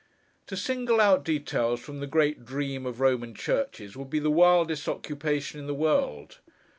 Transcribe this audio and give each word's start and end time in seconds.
To 0.47 0.57
single 0.57 0.99
out 0.99 1.23
details 1.23 1.79
from 1.79 1.99
the 1.99 2.07
great 2.07 2.43
dream 2.43 2.87
of 2.87 2.99
Roman 2.99 3.35
Churches, 3.35 3.95
would 3.95 4.09
be 4.09 4.17
the 4.17 4.31
wildest 4.31 4.87
occupation 4.89 5.59
in 5.59 5.67
the 5.67 5.75
world. 5.75 6.39